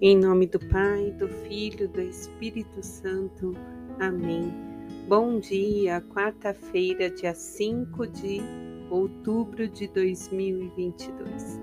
Em 0.00 0.16
nome 0.16 0.46
do 0.46 0.60
Pai, 0.60 1.10
do 1.18 1.26
Filho, 1.26 1.88
do 1.88 2.00
Espírito 2.00 2.86
Santo. 2.86 3.52
Amém. 3.98 4.54
Bom 5.08 5.40
dia, 5.40 6.00
quarta-feira, 6.00 7.10
dia 7.10 7.34
5 7.34 8.06
de 8.06 8.40
outubro 8.90 9.66
de 9.66 9.88
2022. 9.88 11.60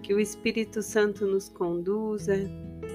Que 0.00 0.14
o 0.14 0.20
Espírito 0.20 0.80
Santo 0.80 1.26
nos 1.26 1.48
conduza, 1.48 2.36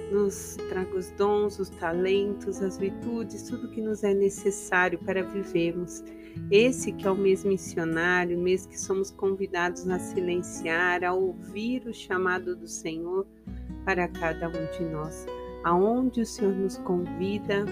nos 0.09 0.55
traga 0.69 0.95
os 0.95 1.11
dons, 1.11 1.59
os 1.59 1.69
talentos, 1.71 2.61
as 2.61 2.77
virtudes, 2.77 3.43
tudo 3.43 3.67
que 3.67 3.81
nos 3.81 4.05
é 4.05 4.13
necessário 4.13 4.97
para 4.99 5.21
vivermos. 5.21 6.01
Esse 6.49 6.93
que 6.93 7.05
é 7.05 7.11
o 7.11 7.15
mês 7.15 7.43
missionário, 7.43 8.39
mês 8.39 8.65
que 8.65 8.79
somos 8.79 9.11
convidados 9.11 9.85
a 9.89 9.99
silenciar, 9.99 11.03
a 11.03 11.11
ouvir 11.11 11.85
o 11.85 11.93
chamado 11.93 12.55
do 12.55 12.69
Senhor 12.69 13.27
para 13.85 14.07
cada 14.07 14.47
um 14.47 14.77
de 14.77 14.83
nós, 14.85 15.25
aonde 15.63 16.21
o 16.21 16.25
Senhor 16.25 16.53
nos 16.53 16.77
convida 16.77 17.65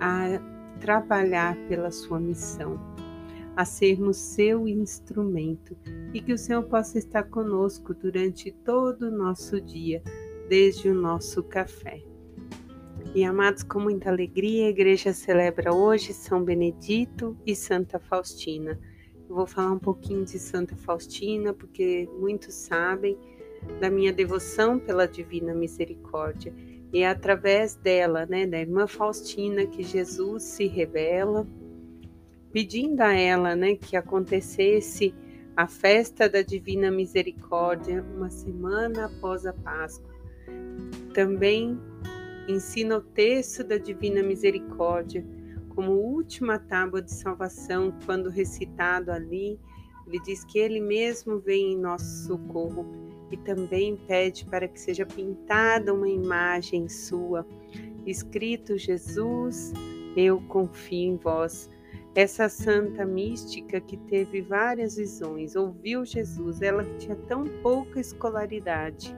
a 0.00 0.40
trabalhar 0.80 1.56
pela 1.68 1.90
sua 1.90 2.18
missão, 2.18 2.78
a 3.56 3.64
sermos 3.64 4.16
seu 4.16 4.66
instrumento 4.66 5.76
e 6.12 6.20
que 6.20 6.32
o 6.32 6.38
Senhor 6.38 6.64
possa 6.64 6.98
estar 6.98 7.24
conosco 7.24 7.94
durante 7.94 8.50
todo 8.50 9.02
o 9.08 9.10
nosso 9.10 9.60
dia, 9.60 10.02
desde 10.48 10.88
o 10.88 10.94
nosso 10.94 11.42
café. 11.42 12.02
E 13.14 13.24
amados, 13.24 13.62
com 13.62 13.78
muita 13.78 14.08
alegria, 14.08 14.66
a 14.66 14.70
igreja 14.70 15.12
celebra 15.12 15.74
hoje 15.74 16.14
São 16.14 16.42
Benedito 16.42 17.36
e 17.44 17.54
Santa 17.54 17.98
Faustina. 17.98 18.80
Eu 19.28 19.36
vou 19.36 19.46
falar 19.46 19.72
um 19.72 19.78
pouquinho 19.78 20.24
de 20.24 20.38
Santa 20.38 20.74
Faustina, 20.76 21.52
porque 21.52 22.08
muitos 22.18 22.54
sabem 22.54 23.18
da 23.80 23.90
minha 23.90 24.12
devoção 24.12 24.78
pela 24.78 25.06
divina 25.06 25.54
misericórdia. 25.54 26.54
E 26.92 27.00
é 27.00 27.08
através 27.08 27.74
dela, 27.74 28.26
né, 28.26 28.46
da 28.46 28.60
irmã 28.60 28.86
Faustina, 28.86 29.66
que 29.66 29.82
Jesus 29.82 30.42
se 30.42 30.66
revela, 30.66 31.46
pedindo 32.52 33.00
a 33.00 33.14
ela, 33.14 33.56
né, 33.56 33.76
que 33.76 33.96
acontecesse 33.96 35.14
a 35.56 35.66
festa 35.66 36.28
da 36.28 36.42
divina 36.42 36.90
misericórdia 36.90 38.04
uma 38.14 38.30
semana 38.30 39.06
após 39.06 39.46
a 39.46 39.52
Páscoa. 39.52 40.10
Também 41.14 41.78
ensina 42.48 42.98
o 42.98 43.00
texto 43.00 43.64
da 43.64 43.78
divina 43.78 44.22
misericórdia 44.22 45.24
como 45.74 45.92
última 45.92 46.58
tábua 46.58 47.00
de 47.00 47.12
salvação, 47.12 47.94
quando 48.04 48.28
recitado 48.28 49.10
ali, 49.10 49.58
ele 50.06 50.20
diz 50.20 50.44
que 50.44 50.58
ele 50.58 50.80
mesmo 50.80 51.38
vem 51.38 51.72
em 51.72 51.78
nosso 51.78 52.26
socorro 52.26 53.01
e 53.32 53.36
também 53.38 53.96
pede 53.96 54.44
para 54.44 54.68
que 54.68 54.78
seja 54.78 55.06
pintada 55.06 55.92
uma 55.92 56.08
imagem 56.08 56.88
sua, 56.88 57.46
escrito 58.06 58.76
Jesus, 58.76 59.72
eu 60.16 60.40
confio 60.42 61.14
em 61.14 61.16
vós. 61.16 61.70
Essa 62.14 62.46
santa 62.48 63.06
mística 63.06 63.80
que 63.80 63.96
teve 63.96 64.42
várias 64.42 64.96
visões, 64.96 65.56
ouviu 65.56 66.04
Jesus, 66.04 66.60
ela 66.60 66.84
que 66.84 66.98
tinha 66.98 67.16
tão 67.16 67.44
pouca 67.62 67.98
escolaridade, 67.98 69.16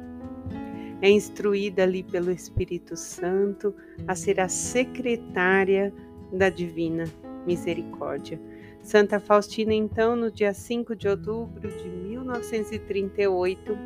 é 1.02 1.10
instruída 1.10 1.82
ali 1.82 2.04
pelo 2.04 2.30
Espírito 2.30 2.96
Santo 2.96 3.74
a 4.06 4.14
ser 4.14 4.40
a 4.40 4.48
secretária 4.48 5.92
da 6.32 6.48
divina 6.48 7.04
misericórdia. 7.44 8.40
Santa 8.84 9.18
Faustina, 9.18 9.72
então, 9.72 10.14
no 10.14 10.30
dia 10.30 10.52
5 10.52 10.94
de 10.94 11.08
outubro 11.08 11.70
de 11.70 11.88
1938, 11.88 13.78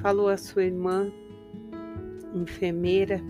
falou 0.00 0.30
à 0.30 0.38
sua 0.38 0.64
irmã, 0.64 1.12
enfermeira: 2.34 3.20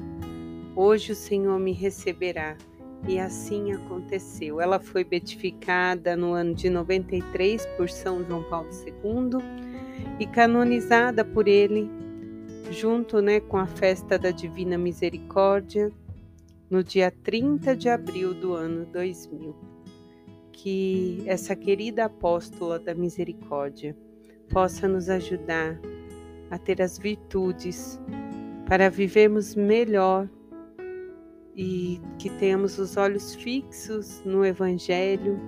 Hoje 0.76 1.10
o 1.10 1.16
Senhor 1.16 1.58
me 1.58 1.72
receberá. 1.72 2.56
E 3.08 3.18
assim 3.18 3.72
aconteceu. 3.72 4.60
Ela 4.60 4.78
foi 4.78 5.02
beatificada 5.02 6.16
no 6.16 6.32
ano 6.34 6.54
de 6.54 6.70
93 6.70 7.66
por 7.76 7.90
São 7.90 8.24
João 8.24 8.44
Paulo 8.44 8.68
II 8.70 9.40
e 10.20 10.26
canonizada 10.26 11.24
por 11.24 11.48
ele, 11.48 11.90
junto 12.70 13.20
né, 13.20 13.40
com 13.40 13.56
a 13.56 13.66
festa 13.66 14.16
da 14.16 14.30
Divina 14.30 14.78
Misericórdia, 14.78 15.90
no 16.70 16.84
dia 16.84 17.10
30 17.10 17.74
de 17.74 17.88
abril 17.88 18.34
do 18.34 18.54
ano 18.54 18.86
2000 18.86 19.77
que 20.58 21.22
essa 21.24 21.54
querida 21.54 22.06
apóstola 22.06 22.80
da 22.80 22.92
misericórdia 22.92 23.96
possa 24.48 24.88
nos 24.88 25.08
ajudar 25.08 25.80
a 26.50 26.58
ter 26.58 26.82
as 26.82 26.98
virtudes 26.98 28.00
para 28.66 28.90
vivermos 28.90 29.54
melhor 29.54 30.28
e 31.54 32.00
que 32.18 32.28
tenhamos 32.28 32.76
os 32.76 32.96
olhos 32.96 33.36
fixos 33.36 34.20
no 34.24 34.44
Evangelho 34.44 35.38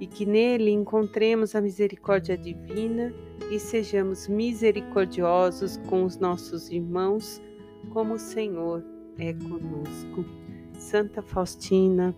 e 0.00 0.06
que 0.06 0.24
nele 0.24 0.70
encontremos 0.70 1.54
a 1.54 1.60
misericórdia 1.60 2.36
divina 2.36 3.12
e 3.50 3.58
sejamos 3.58 4.26
misericordiosos 4.26 5.76
com 5.86 6.04
os 6.04 6.16
nossos 6.16 6.70
irmãos, 6.70 7.42
como 7.90 8.14
o 8.14 8.18
Senhor 8.18 8.82
é 9.18 9.34
conosco. 9.34 10.24
Santa 10.78 11.20
Faustina, 11.20 12.16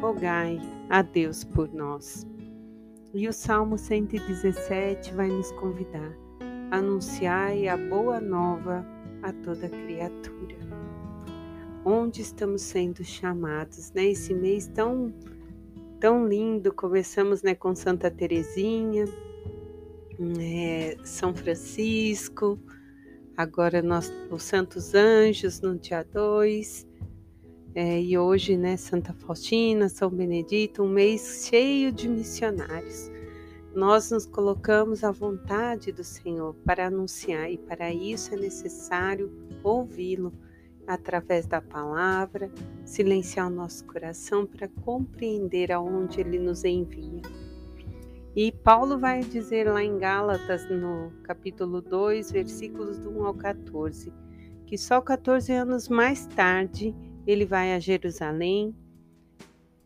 rogai 0.00 0.60
a 0.88 1.02
Deus 1.02 1.44
por 1.44 1.72
nós. 1.72 2.26
E 3.14 3.28
o 3.28 3.32
Salmo 3.32 3.76
117 3.76 5.12
vai 5.14 5.28
nos 5.28 5.52
convidar: 5.52 6.16
anunciai 6.70 7.68
a 7.68 7.76
boa 7.76 8.20
nova 8.20 8.86
a 9.22 9.32
toda 9.32 9.68
criatura. 9.68 10.56
Onde 11.84 12.22
estamos 12.22 12.62
sendo 12.62 13.04
chamados, 13.04 13.92
né? 13.92 14.06
Esse 14.06 14.32
mês 14.34 14.66
tão 14.68 15.12
tão 16.02 16.26
lindo, 16.26 16.74
começamos 16.74 17.44
né, 17.44 17.54
com 17.54 17.76
Santa 17.76 18.10
Teresinha, 18.10 19.04
é, 20.40 20.96
São 21.04 21.32
Francisco, 21.32 22.58
agora 23.36 23.80
nós, 23.80 24.12
os 24.28 24.42
Santos 24.42 24.96
Anjos 24.96 25.60
no 25.60 25.78
dia 25.78 26.02
2, 26.02 26.88
é, 27.74 28.00
e 28.00 28.18
hoje, 28.18 28.56
né, 28.56 28.76
Santa 28.76 29.14
Faustina, 29.14 29.88
São 29.88 30.10
Benedito, 30.10 30.82
um 30.82 30.88
mês 30.88 31.46
cheio 31.48 31.90
de 31.90 32.08
missionários. 32.08 33.10
Nós 33.74 34.10
nos 34.10 34.26
colocamos 34.26 35.02
à 35.02 35.10
vontade 35.10 35.90
do 35.90 36.04
Senhor 36.04 36.54
para 36.66 36.88
anunciar, 36.88 37.50
e 37.50 37.56
para 37.56 37.90
isso 37.92 38.34
é 38.34 38.36
necessário 38.36 39.32
ouvi-lo 39.64 40.32
através 40.86 41.46
da 41.46 41.62
palavra, 41.62 42.50
silenciar 42.84 43.46
o 43.46 43.54
nosso 43.54 43.86
coração 43.86 44.44
para 44.44 44.68
compreender 44.84 45.72
aonde 45.72 46.20
ele 46.20 46.38
nos 46.38 46.64
envia. 46.64 47.22
E 48.34 48.52
Paulo 48.52 48.98
vai 48.98 49.20
dizer 49.20 49.70
lá 49.70 49.82
em 49.82 49.98
Gálatas, 49.98 50.68
no 50.68 51.10
capítulo 51.22 51.80
2, 51.80 52.32
versículos 52.32 52.98
do 52.98 53.10
1 53.10 53.26
ao 53.26 53.34
14, 53.34 54.12
que 54.66 54.76
só 54.76 55.00
14 55.00 55.52
anos 55.52 55.88
mais 55.88 56.26
tarde 56.26 56.94
ele 57.26 57.44
vai 57.44 57.74
a 57.74 57.78
Jerusalém 57.78 58.74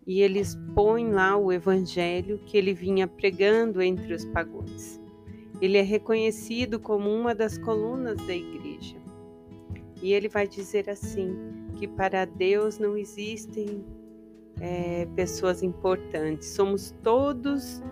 e 0.06 0.20
ele 0.20 0.38
expõe 0.38 1.10
lá 1.10 1.36
o 1.36 1.52
evangelho 1.52 2.38
que 2.46 2.56
ele 2.56 2.72
vinha 2.72 3.08
pregando 3.08 3.82
entre 3.82 4.14
os 4.14 4.24
pagões. 4.24 5.00
Ele 5.60 5.78
é 5.78 5.82
reconhecido 5.82 6.78
como 6.78 7.10
uma 7.10 7.34
das 7.34 7.58
colunas 7.58 8.16
da 8.26 8.34
igreja. 8.34 8.96
E 10.02 10.12
ele 10.12 10.28
vai 10.28 10.46
dizer 10.46 10.88
assim: 10.88 11.34
que 11.76 11.86
para 11.86 12.24
Deus 12.24 12.78
não 12.78 12.96
existem 12.96 13.84
é, 14.60 15.06
pessoas 15.14 15.62
importantes, 15.62 16.48
somos 16.48 16.94
todos 17.02 17.82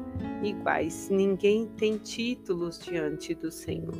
iguais, 0.43 1.08
ninguém 1.11 1.67
tem 1.67 1.99
títulos 1.99 2.79
diante 2.79 3.35
do 3.35 3.50
Senhor. 3.50 3.94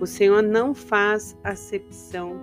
O 0.00 0.06
Senhor 0.06 0.42
não 0.42 0.74
faz 0.74 1.36
acepção 1.44 2.36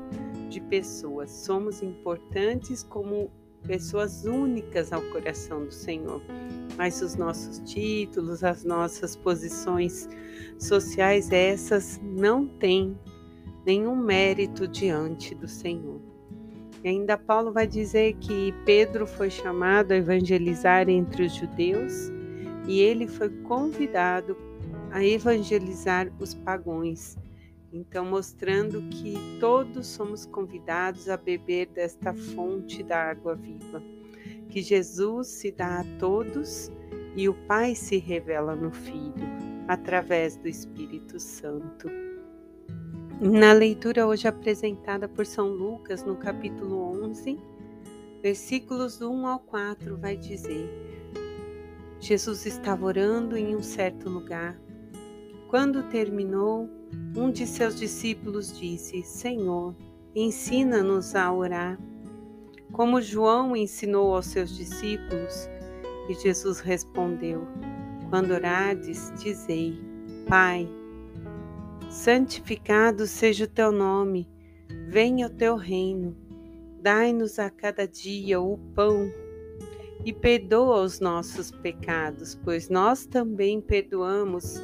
de 0.47 0.61
pessoas. 0.61 1.31
Somos 1.31 1.81
importantes 1.83 2.83
como 2.83 3.29
pessoas 3.65 4.25
únicas 4.25 4.93
ao 4.93 5.01
coração 5.03 5.65
do 5.65 5.73
Senhor. 5.73 6.21
Mas 6.77 7.01
os 7.01 7.15
nossos 7.15 7.59
títulos, 7.59 8.43
as 8.43 8.63
nossas 8.63 9.15
posições 9.15 10.07
sociais, 10.57 11.31
essas 11.31 11.99
não 12.03 12.47
têm 12.47 12.97
nenhum 13.65 13.95
mérito 13.95 14.67
diante 14.67 15.35
do 15.35 15.47
Senhor. 15.47 15.99
E 16.83 16.87
ainda 16.87 17.17
Paulo 17.17 17.51
vai 17.51 17.67
dizer 17.67 18.13
que 18.15 18.53
Pedro 18.65 19.05
foi 19.05 19.29
chamado 19.29 19.91
a 19.91 19.97
evangelizar 19.97 20.87
entre 20.87 21.25
os 21.25 21.33
judeus 21.33 22.11
e 22.67 22.79
ele 22.79 23.07
foi 23.07 23.29
convidado 23.29 24.37
a 24.91 25.03
evangelizar 25.03 26.11
os 26.19 26.33
pagões 26.33 27.17
então, 27.77 28.05
mostrando 28.05 28.81
que 28.89 29.13
todos 29.39 29.85
somos 29.85 30.25
convidados 30.25 31.07
a 31.07 31.15
beber 31.15 31.67
desta 31.67 32.13
fonte 32.13 32.81
da 32.81 33.11
água 33.11 33.35
viva, 33.35 33.81
que 34.49 34.61
Jesus 34.61 35.27
se 35.27 35.51
dá 35.51 35.81
a 35.81 35.85
todos 35.99 36.71
e 37.15 37.29
o 37.29 37.33
Pai 37.45 37.75
se 37.75 37.97
revela 37.97 38.55
no 38.55 38.71
Filho, 38.71 39.27
através 39.67 40.37
do 40.37 40.47
Espírito 40.47 41.19
Santo. 41.19 41.89
Na 43.19 43.53
leitura 43.53 44.07
hoje 44.07 44.27
apresentada 44.27 45.07
por 45.07 45.25
São 45.25 45.49
Lucas, 45.49 46.03
no 46.03 46.15
capítulo 46.15 47.03
11, 47.03 47.37
versículos 48.21 48.97
do 48.97 49.11
1 49.11 49.27
ao 49.27 49.39
4, 49.39 49.97
vai 49.97 50.15
dizer: 50.15 50.69
Jesus 51.99 52.45
estava 52.45 52.85
orando 52.85 53.35
em 53.35 53.55
um 53.55 53.61
certo 53.61 54.09
lugar. 54.09 54.59
Quando 55.47 55.89
terminou, 55.89 56.69
um 57.15 57.31
de 57.31 57.45
seus 57.47 57.75
discípulos 57.75 58.57
disse: 58.57 59.03
Senhor, 59.03 59.75
ensina-nos 60.15 61.15
a 61.15 61.31
orar, 61.33 61.79
como 62.71 63.01
João 63.01 63.55
ensinou 63.55 64.15
aos 64.15 64.27
seus 64.27 64.55
discípulos. 64.55 65.49
E 66.09 66.13
Jesus 66.13 66.59
respondeu: 66.59 67.47
Quando 68.09 68.31
orardes, 68.31 69.11
dizei: 69.21 69.79
Pai, 70.27 70.67
santificado 71.89 73.07
seja 73.07 73.45
o 73.45 73.49
teu 73.49 73.71
nome, 73.71 74.29
venha 74.87 75.27
o 75.27 75.31
teu 75.31 75.55
reino. 75.55 76.15
Dai-nos 76.81 77.39
a 77.39 77.49
cada 77.49 77.87
dia 77.87 78.39
o 78.39 78.57
pão 78.73 79.11
e 80.05 80.13
perdoa 80.13 80.81
os 80.83 80.99
nossos 80.99 81.51
pecados, 81.51 82.39
pois 82.43 82.69
nós 82.69 83.05
também 83.05 83.59
perdoamos 83.59 84.61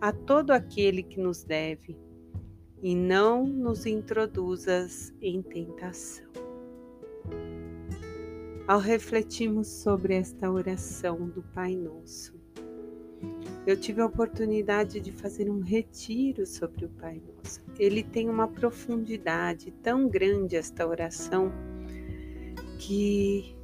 a 0.00 0.12
todo 0.12 0.50
aquele 0.50 1.02
que 1.02 1.20
nos 1.20 1.42
deve, 1.42 1.96
e 2.82 2.94
não 2.94 3.46
nos 3.46 3.86
introduzas 3.86 5.12
em 5.20 5.42
tentação. 5.42 6.26
Ao 8.68 8.78
refletirmos 8.78 9.68
sobre 9.68 10.14
esta 10.14 10.50
oração 10.50 11.28
do 11.28 11.42
Pai 11.42 11.74
Nosso, 11.74 12.34
eu 13.66 13.76
tive 13.76 14.00
a 14.00 14.06
oportunidade 14.06 15.00
de 15.00 15.10
fazer 15.10 15.50
um 15.50 15.60
retiro 15.60 16.44
sobre 16.46 16.84
o 16.84 16.88
Pai 16.88 17.20
Nosso. 17.20 17.60
Ele 17.78 18.02
tem 18.02 18.28
uma 18.28 18.46
profundidade 18.46 19.72
tão 19.82 20.08
grande, 20.08 20.56
esta 20.56 20.86
oração, 20.86 21.50
que 22.78 23.56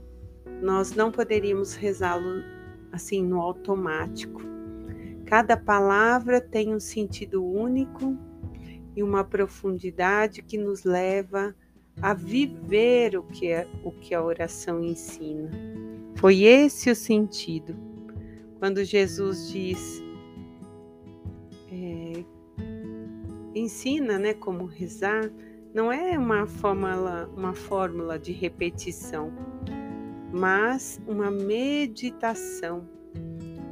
nós 0.61 0.93
não 0.93 1.12
poderíamos 1.12 1.75
rezá-lo 1.75 2.43
assim 2.90 3.23
no 3.23 3.40
automático. 3.40 4.51
Cada 5.32 5.56
palavra 5.56 6.43
tem 6.43 6.75
um 6.75 6.79
sentido 6.79 7.43
único 7.43 8.19
e 8.94 9.02
uma 9.02 9.25
profundidade 9.25 10.43
que 10.43 10.58
nos 10.58 10.84
leva 10.84 11.56
a 12.02 12.12
viver 12.12 13.17
o 13.17 13.23
que, 13.23 13.50
é, 13.50 13.67
o 13.82 13.90
que 13.93 14.14
a 14.14 14.23
oração 14.23 14.84
ensina. 14.84 15.50
Foi 16.17 16.43
esse 16.43 16.90
o 16.90 16.94
sentido 16.94 17.75
quando 18.58 18.84
Jesus 18.84 19.50
diz, 19.50 20.02
é, 21.73 22.23
ensina 23.55 24.19
né, 24.19 24.34
como 24.34 24.67
rezar, 24.67 25.32
não 25.73 25.90
é 25.90 26.19
uma 26.19 26.46
fórmula, 26.46 27.26
uma 27.34 27.55
fórmula 27.55 28.19
de 28.19 28.32
repetição, 28.32 29.32
mas 30.31 31.00
uma 31.06 31.31
meditação 31.31 32.87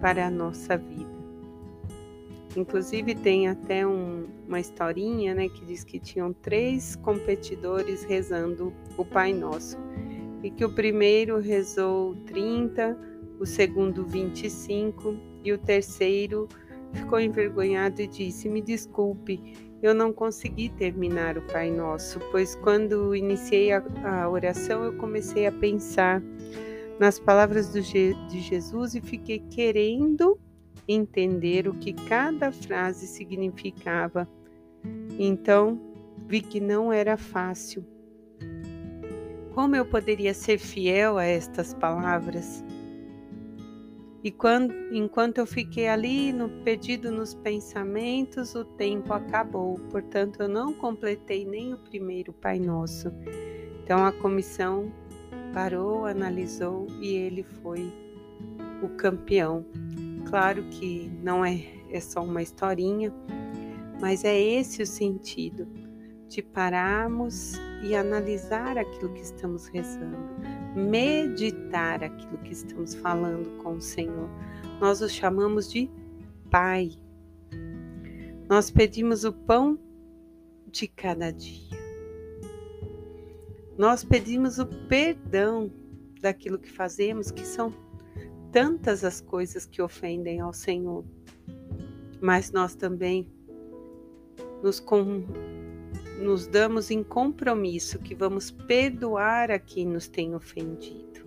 para 0.01 0.27
a 0.27 0.31
nossa 0.31 0.79
vida. 0.79 1.10
Inclusive 2.57 3.15
tem 3.15 3.49
até 3.49 3.87
um, 3.87 4.27
uma 4.47 4.59
historinha 4.59 5.35
né, 5.35 5.49
que 5.49 5.65
diz 5.65 5.85
que 5.85 6.01
tinham 6.01 6.33
três 6.33 6.97
competidores 6.97 8.03
rezando 8.03 8.73
o 8.97 9.05
Pai 9.05 9.33
Nosso. 9.33 9.79
E 10.43 10.51
que 10.51 10.65
o 10.65 10.75
primeiro 10.75 11.39
rezou 11.39 12.15
30, 12.27 12.99
o 13.39 13.47
segundo 13.47 14.05
25 14.05 15.17
e 15.45 15.53
o 15.53 15.59
terceiro 15.59 16.49
ficou 16.93 17.21
envergonhado 17.21 18.01
e 18.03 18.07
disse: 18.07 18.49
Me 18.49 18.61
desculpe, 18.61 19.55
eu 19.83 19.95
não 19.95 20.13
consegui 20.13 20.71
terminar 20.71 21.39
o 21.39 21.43
Pai 21.43 21.71
Nosso, 21.71 22.19
pois 22.31 22.55
quando 22.57 23.15
iniciei 23.15 23.71
a, 23.73 23.83
a 24.05 24.29
oração 24.29 24.85
eu 24.85 24.95
comecei 24.95 25.47
a 25.47 25.53
pensar 25.53 26.23
nas 26.99 27.19
palavras 27.19 27.73
de 27.73 28.41
Jesus 28.41 28.95
e 28.95 29.01
fiquei 29.01 29.39
querendo 29.51 30.39
entender 30.87 31.69
o 31.69 31.75
que 31.75 31.93
cada 31.93 32.53
frase 32.53 33.07
significava. 33.07 34.29
Então 35.19 35.81
vi 36.27 36.41
que 36.41 36.61
não 36.61 36.93
era 36.93 37.17
fácil. 37.17 37.85
Como 39.55 39.75
eu 39.75 39.85
poderia 39.85 40.33
ser 40.33 40.59
fiel 40.59 41.19
a 41.19 41.25
estas 41.25 41.75
palavras? 41.75 42.65
E 44.23 44.31
quando, 44.31 44.75
enquanto 44.93 45.39
eu 45.39 45.47
fiquei 45.47 45.89
ali 45.89 46.31
no, 46.33 46.49
perdido 46.63 47.11
nos 47.11 47.35
pensamentos, 47.35 48.55
o 48.55 48.65
tempo 48.65 49.13
acabou. 49.15 49.79
Portanto, 49.91 50.43
eu 50.43 50.49
não 50.49 50.75
completei 50.75 51.47
nem 51.47 51.73
o 51.73 51.79
primeiro 51.79 52.33
Pai 52.33 52.59
Nosso. 52.59 53.11
Então 53.83 54.05
a 54.05 54.13
comissão 54.13 54.93
parou, 55.55 56.05
analisou 56.05 56.87
e 57.01 57.15
ele 57.15 57.43
foi 57.43 57.91
o 58.83 58.89
campeão. 58.91 59.65
Claro 60.31 60.63
que 60.71 61.11
não 61.25 61.45
é, 61.45 61.61
é 61.91 61.99
só 61.99 62.23
uma 62.23 62.41
historinha, 62.41 63.13
mas 64.01 64.25
é 64.25 64.41
esse 64.41 64.81
o 64.81 64.87
sentido 64.87 65.67
de 66.29 66.41
pararmos 66.41 67.55
e 67.83 67.97
analisar 67.97 68.79
aquilo 68.79 69.13
que 69.13 69.23
estamos 69.23 69.67
rezando, 69.67 70.17
meditar 70.77 72.05
aquilo 72.05 72.39
que 72.39 72.53
estamos 72.53 72.95
falando 72.95 73.61
com 73.61 73.75
o 73.75 73.81
Senhor. 73.81 74.31
Nós 74.81 75.01
o 75.01 75.09
chamamos 75.09 75.69
de 75.69 75.91
Pai. 76.49 76.93
Nós 78.49 78.71
pedimos 78.71 79.25
o 79.25 79.33
pão 79.33 79.77
de 80.71 80.87
cada 80.87 81.33
dia. 81.33 81.77
Nós 83.77 84.05
pedimos 84.05 84.61
o 84.61 84.67
perdão 84.67 85.73
daquilo 86.21 86.57
que 86.57 86.71
fazemos, 86.71 87.33
que 87.33 87.45
são 87.45 87.75
tantas 88.53 89.05
as 89.05 89.21
coisas 89.21 89.67
que 89.67 89.81
ofendem 89.81 90.41
ao 90.41 90.53
Senhor. 90.53 91.05
Mas 92.21 92.53
nós 92.53 92.75
também 92.75 93.29
nos 94.63 94.81
com 94.81 95.25
nos 96.21 96.47
damos 96.47 96.91
em 96.91 97.03
compromisso 97.03 97.99
que 97.99 98.15
vamos 98.15 98.51
perdoar 98.51 99.51
a 99.51 99.59
quem 99.59 99.87
nos 99.87 100.07
tem 100.07 100.35
ofendido. 100.35 101.25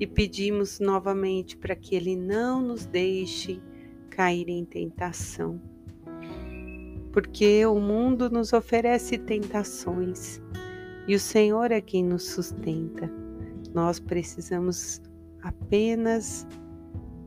E 0.00 0.06
pedimos 0.06 0.80
novamente 0.80 1.56
para 1.56 1.76
que 1.76 1.94
Ele 1.94 2.16
não 2.16 2.62
nos 2.62 2.86
deixe 2.86 3.60
cair 4.08 4.48
em 4.48 4.64
tentação. 4.64 5.60
Porque 7.12 7.64
o 7.66 7.78
mundo 7.78 8.30
nos 8.30 8.52
oferece 8.52 9.18
tentações 9.18 10.40
e 11.06 11.14
o 11.14 11.20
Senhor 11.20 11.70
é 11.70 11.80
quem 11.80 12.02
nos 12.02 12.26
sustenta. 12.28 13.10
Nós 13.74 14.00
precisamos 14.00 15.00
apenas 15.44 16.46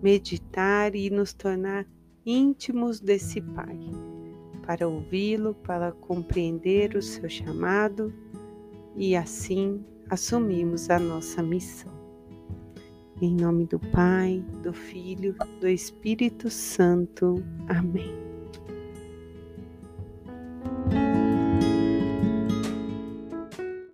meditar 0.02 0.96
e 0.96 1.10
nos 1.10 1.34
tornar 1.34 1.86
íntimos 2.26 3.00
desse 3.00 3.42
Pai 3.42 3.80
para 4.66 4.88
ouvi-lo, 4.88 5.54
para 5.54 5.94
compreender 5.94 6.96
o 6.96 7.02
seu 7.02 7.30
chamado 7.30 8.14
e 8.98 9.16
assim 9.16 9.84
assumimos 10.10 10.90
a 10.90 11.00
nossa 11.00 11.42
missão. 11.42 11.94
Em 13.22 13.34
nome 13.34 13.66
do 13.66 13.80
Pai, 13.80 14.44
do 14.62 14.74
Filho, 14.74 15.36
do 15.62 15.68
Espírito 15.68 16.50
Santo. 16.50 17.36
Amém. 17.68 18.27